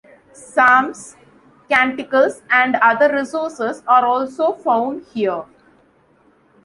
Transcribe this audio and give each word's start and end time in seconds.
Psalms, 0.33 1.15
canticles, 1.69 2.41
and 2.49 2.75
other 2.77 3.13
resources 3.15 3.83
are 3.87 4.03
also 4.03 4.51
found 4.53 5.05
here. 5.13 5.45